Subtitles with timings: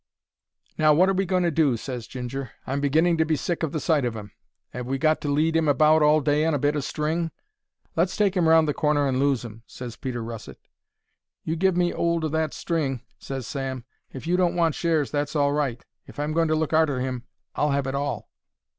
[0.79, 2.49] "Now, wot are we going to do?" ses Ginger.
[2.65, 4.31] "I'm beginning to be sick of the sight of 'im.
[4.73, 7.29] 'Ave we got to lead 'im about all day on a bit o' string?"
[7.95, 10.57] "Let's take 'im round the corner and lose 'im," ses Peter Russet.
[11.43, 13.85] "You give me 'old o' that string," ses Sam.
[14.11, 15.85] "If you don't want shares, that's all right.
[16.07, 18.27] If I'm going to look arter 'im I'll 'ave it all."